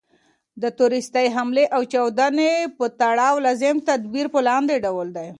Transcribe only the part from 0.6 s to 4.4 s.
د تروریستي حملې او چاودني په تړاو لازم تدابیر په